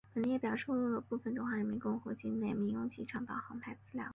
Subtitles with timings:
[0.13, 4.03] 本列表收录了部分中华人民共和国境内民用机场导航台资料。